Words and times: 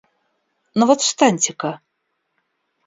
Ну 0.77 0.83
вот 0.89 1.01
встаньте-ка. 1.01 1.71